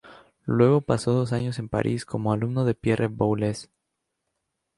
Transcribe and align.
Luego 0.47 0.81
pasó 0.81 1.13
dos 1.13 1.31
años 1.31 1.59
en 1.59 1.69
París 1.69 2.05
como 2.07 2.33
alumno 2.33 2.65
de 2.65 2.73
Pierre 2.73 3.05
Boulez. 3.05 3.69